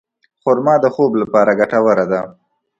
[0.41, 2.21] خرما د خوب لپاره ګټوره ده.